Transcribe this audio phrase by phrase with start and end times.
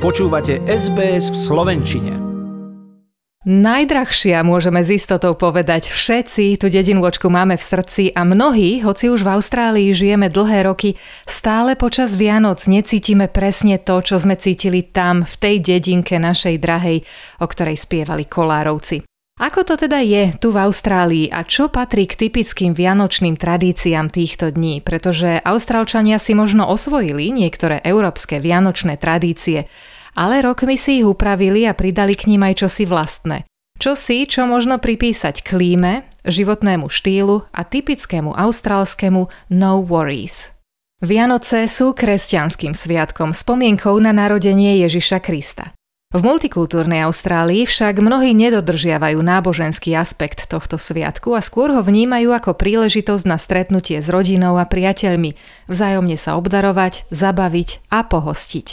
[0.00, 2.16] Počúvate SBS v Slovenčine.
[3.44, 5.92] Najdrahšia môžeme s istotou povedať.
[5.92, 10.96] Všetci tú dedinôčku máme v srdci a mnohí, hoci už v Austrálii žijeme dlhé roky,
[11.28, 17.04] stále počas Vianoc necítime presne to, čo sme cítili tam, v tej dedinke našej drahej,
[17.36, 19.09] o ktorej spievali kolárovci.
[19.40, 24.52] Ako to teda je tu v Austrálii a čo patrí k typickým vianočným tradíciám týchto
[24.52, 24.84] dní?
[24.84, 29.64] Pretože Austrálčania si možno osvojili niektoré európske vianočné tradície,
[30.12, 33.48] ale rokmi si ich upravili a pridali k ním aj čosi vlastné.
[33.80, 39.24] Čosi, čo možno pripísať klíme, životnému štýlu a typickému austrálskému
[39.56, 40.52] no worries.
[41.00, 45.72] Vianoce sú kresťanským sviatkom, spomienkou na narodenie Ježiša Krista.
[46.10, 52.58] V multikultúrnej Austrálii však mnohí nedodržiavajú náboženský aspekt tohto sviatku a skôr ho vnímajú ako
[52.58, 55.38] príležitosť na stretnutie s rodinou a priateľmi,
[55.70, 58.66] vzájomne sa obdarovať, zabaviť a pohostiť.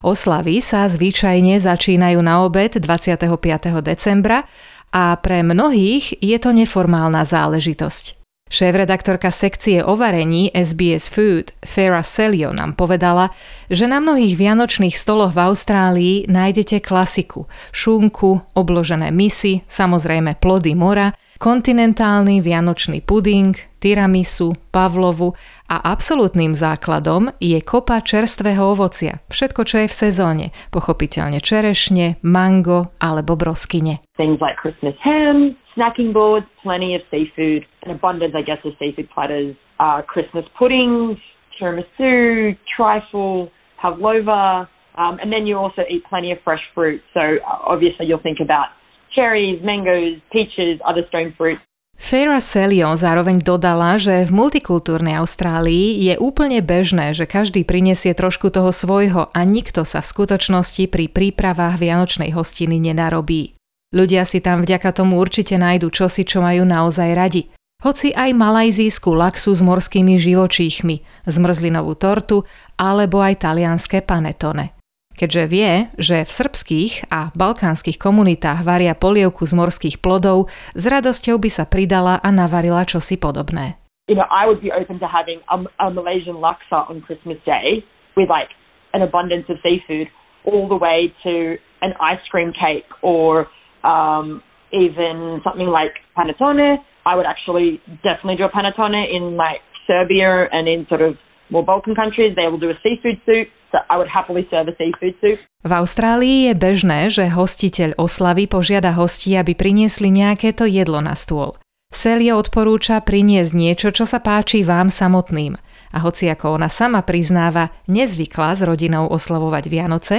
[0.00, 3.36] Oslavy sa zvyčajne začínajú na obed 25.
[3.84, 4.48] decembra
[4.88, 8.17] a pre mnohých je to neformálna záležitosť.
[8.48, 13.28] Šéf-redaktorka sekcie o varení SBS Food, Farah Selio, nám povedala,
[13.68, 17.44] že na mnohých vianočných stoloch v Austrálii nájdete klasiku,
[17.76, 25.36] šunku, obložené misy, samozrejme plody mora, kontinentálny vianočný puding, tiramisu, pavlovu
[25.68, 32.90] a absolútnym základom je kopa čerstvého ovocia, všetko, čo je v sezóne, pochopiteľne čerešne, mango
[32.98, 34.00] alebo broskyne.
[34.16, 39.12] Things like Christmas ham, snacking boards, plenty of seafood, an abundance, I guess, of seafood
[39.12, 41.20] platters, uh, Christmas puddings,
[41.60, 47.00] tiramisu, trifle, pavlova, um, and then you also eat plenty of fresh fruit.
[47.14, 48.74] So obviously you'll think about
[49.14, 51.58] cherries, mangoes, peaches, other stone fruit.
[51.98, 58.54] Farah Selio zároveň dodala, že v multikultúrnej Austrálii je úplne bežné, že každý prinesie trošku
[58.54, 63.58] toho svojho a nikto sa v skutočnosti pri prípravách vianočnej hostiny nenarobí.
[63.90, 67.42] Ľudia si tam vďaka tomu určite nájdu čosi, čo majú naozaj radi.
[67.82, 72.46] Hoci aj malajzijskú laxu s morskými živočíchmi, zmrzlinovú tortu
[72.78, 74.77] alebo aj talianské panetone.
[75.18, 80.46] Keďže vie, že v srbských a balkánskych komunitách varia polievku z morských plodov,
[80.78, 83.82] s radosťou by sa pridala a navarila čosi podobné.
[84.06, 87.82] You know, I would be open to having a, a Malaysian laksa on Christmas Day
[88.14, 88.54] with like
[88.94, 90.06] an abundance of seafood
[90.46, 93.50] all the way to an ice cream cake or
[93.82, 94.40] um,
[94.70, 96.78] even something like panettone.
[97.04, 101.18] I would actually definitely do a panettone in like Serbia and in sort of
[101.50, 102.38] more Balkan countries.
[102.38, 103.48] They will do a seafood soup.
[103.68, 105.38] So I would happily serve a seafood soup.
[105.60, 111.12] V Austrálii je bežné, že hostiteľ oslavy požiada hostí, aby priniesli nejaké to jedlo na
[111.12, 111.52] stôl.
[111.92, 115.56] Celia odporúča priniesť niečo, čo sa páči vám samotným.
[115.92, 120.16] A hoci ako ona sama priznáva, nezvykla s rodinou oslavovať Vianoce,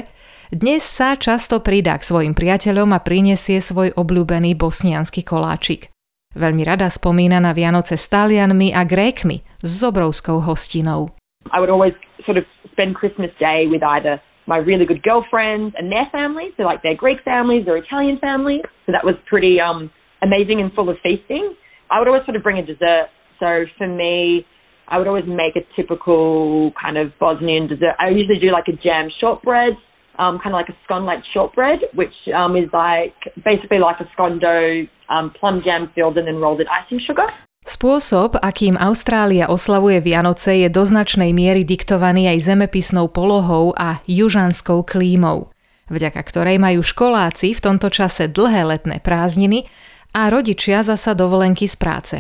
[0.49, 5.93] dnes sa často pridá k svojim priateľom a prinesie svoj obľúbený bosnianský koláčik.
[6.33, 11.13] Veľmi rada spomína na Vianoce s Talianmi a Grékmi s obrovskou hostinou.
[11.53, 11.93] I would always
[12.25, 12.49] sort of
[12.79, 16.95] spend Christmas Day with either my really good girlfriends and their families, so like their
[16.95, 18.61] Greek families, or Italian families.
[18.85, 19.91] So that was pretty um,
[20.23, 21.53] amazing and full of feasting.
[21.91, 23.11] I would always sort of bring a dessert.
[23.39, 24.45] So for me,
[24.87, 27.93] I would always make a typical kind of Bosnian dessert.
[27.99, 29.73] I usually do like a jam shortbread
[30.19, 33.15] um, kind of like a scone like shortbread, which um, is like
[33.45, 37.25] basically like a scone dough, um, plum jam filled and then rolled in icing sugar.
[37.69, 44.81] Spôsob, akým Austrália oslavuje Vianoce, je do značnej miery diktovaný aj zemepisnou polohou a južanskou
[44.81, 45.53] klímou,
[45.93, 49.69] vďaka ktorej majú školáci v tomto čase dlhé letné prázdniny
[50.17, 52.17] a rodičia zasa dovolenky z práce.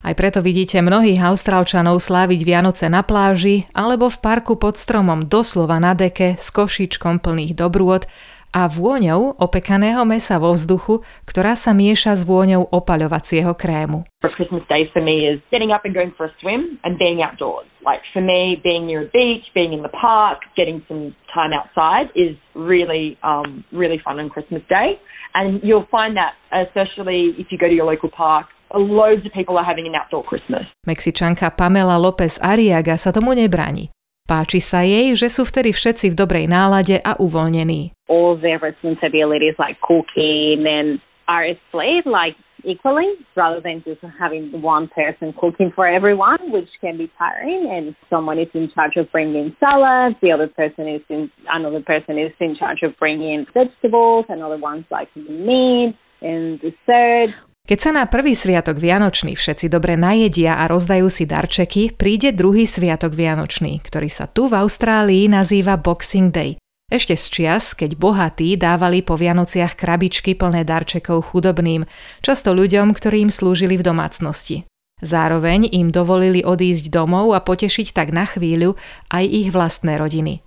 [0.00, 5.76] Aj preto vidíte mnohých Austrálčanov sláviť Vianoce na pláži alebo v parku pod stromom doslova
[5.76, 8.08] na deke s košičkom plných dobrôd
[8.52, 14.06] a vôňou opekaného mesa vo vzduchu, ktorá sa mieša s vôňou opaľovacieho krému.
[14.26, 17.66] Christmas Day for me is getting up and going for a swim and being outdoors.
[17.86, 22.10] Like for me, being near a beach, being in the park, getting some time outside
[22.18, 24.98] is really, um, really fun on Christmas Day.
[25.38, 29.56] And you'll find that especially if you go to your local park, loads of people
[29.56, 30.66] are having an outdoor Christmas.
[30.86, 33.95] Mexičanka Pamela López Ariaga sa tomu nebráni.
[34.26, 37.94] Páči sa jej, že sú vtedy všetci v dobrej nálade a uvoľnení.
[38.10, 40.98] All their responsibilities like cooking and
[41.30, 42.34] are split like
[42.66, 43.06] equally
[43.36, 47.70] rather than just having one person cooking for everyone, which can be tiring.
[47.70, 52.18] And someone is in charge of bringing salads, the other person is in another person
[52.18, 57.30] is in charge of bringing vegetables, another one's like meat and dessert.
[57.66, 62.62] Keď sa na prvý sviatok Vianočný všetci dobre najedia a rozdajú si darčeky, príde druhý
[62.62, 66.62] sviatok Vianočný, ktorý sa tu v Austrálii nazýva Boxing Day.
[66.86, 71.82] Ešte z čias, keď bohatí dávali po Vianociach krabičky plné darčekov chudobným,
[72.22, 74.62] často ľuďom, ktorí im slúžili v domácnosti.
[75.02, 78.78] Zároveň im dovolili odísť domov a potešiť tak na chvíľu
[79.10, 80.45] aj ich vlastné rodiny.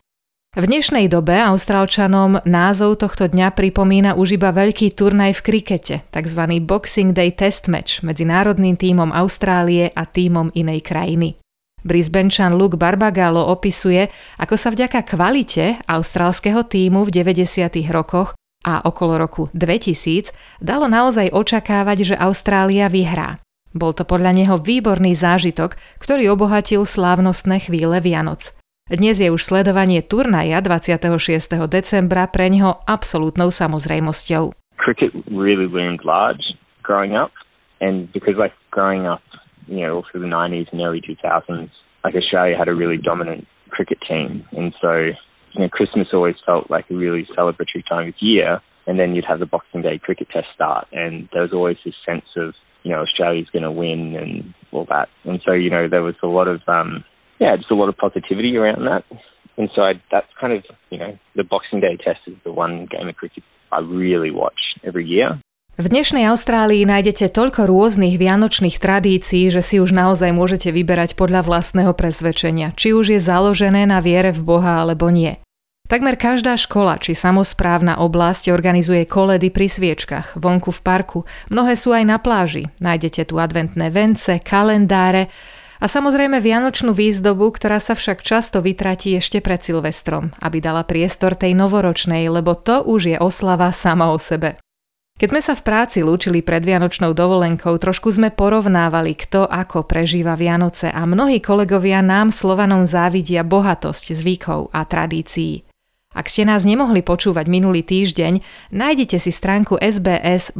[0.57, 6.41] V dnešnej dobe Austrálčanom názov tohto dňa pripomína už iba veľký turnaj v krikete, tzv.
[6.65, 11.37] Boxing Day Test Match medzi národným tímom Austrálie a tímom inej krajiny.
[11.85, 14.09] Brisbanečan Luke Barbagallo opisuje,
[14.41, 17.69] ako sa vďaka kvalite austrálskeho tímu v 90.
[17.93, 18.33] rokoch
[18.65, 20.33] a okolo roku 2000
[20.65, 23.37] dalo naozaj očakávať, že Austrália vyhrá.
[23.77, 28.49] Bol to podľa neho výborný zážitok, ktorý obohatil slávnostné chvíle Vianoc–
[28.89, 31.21] dnes je už sledovanie turnaja 26.
[31.69, 34.49] decembra pre ňoho absolútnou samozrejmosťou.
[34.81, 36.41] Cricket really loomed large
[36.81, 37.29] growing up
[37.77, 39.21] and because like growing up,
[39.69, 41.69] you know, through the 90s and early 2000s,
[42.01, 45.13] like Australia had a really dominant cricket team and so
[45.53, 48.57] you know, Christmas always felt like a really celebratory time of year
[48.89, 51.93] and then you'd have the Boxing Day cricket test start and there was always this
[52.01, 55.85] sense of you know Australia's going to win and all that and so you know
[55.85, 57.05] there was a lot of um
[57.39, 59.03] yeah, just a lot of positivity around that.
[59.57, 62.87] And so I, that's kind of, you know, the Boxing Day test is the one
[62.91, 65.39] game of cricket I really watch every year.
[65.79, 71.47] V dnešnej Austrálii nájdete toľko rôznych vianočných tradícií, že si už naozaj môžete vyberať podľa
[71.47, 75.39] vlastného presvedčenia, či už je založené na viere v Boha alebo nie.
[75.87, 81.95] Takmer každá škola či samozprávna oblasť organizuje koledy pri sviečkach, vonku v parku, mnohé sú
[81.95, 82.67] aj na pláži.
[82.83, 85.31] Nájdete tu adventné vence, kalendáre,
[85.79, 91.39] a samozrejme vianočnú výzdobu, ktorá sa však často vytratí ešte pred Silvestrom, aby dala priestor
[91.39, 94.59] tej novoročnej, lebo to už je oslava sama o sebe.
[95.19, 100.39] Keď sme sa v práci lúčili pred Vianočnou dovolenkou, trošku sme porovnávali, kto ako prežíva
[100.39, 105.67] Vianoce a mnohí kolegovia nám Slovanom závidia bohatosť zvykov a tradícií.
[106.15, 108.39] Ak ste nás nemohli počúvať minulý týždeň,
[108.71, 110.57] nájdete si stránku sbs.com.au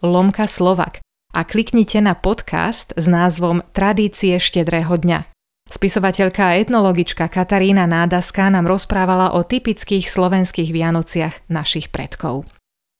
[0.00, 5.26] lomka Slovak a kliknite na podcast s názvom Tradície štedrého dňa.
[5.70, 12.42] Spisovateľka a etnologička Katarína Nádaská nám rozprávala o typických slovenských Vianociach našich predkov.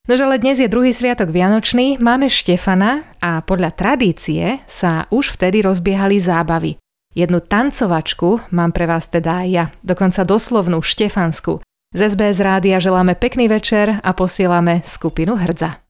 [0.06, 5.67] Nož ale dnes je druhý sviatok Vianočný, máme Štefana a podľa tradície sa už vtedy
[5.67, 6.79] rozbiehali zábavy.
[7.11, 11.59] Jednu tancovačku mám pre vás teda aj ja, dokonca doslovnú Štefansku.
[11.91, 15.90] Z SBS rádia želáme pekný večer a posielame skupinu Hrdza.